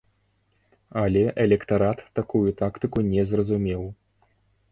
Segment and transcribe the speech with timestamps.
[1.01, 3.83] Але электарат такую тактыку не зразумеў.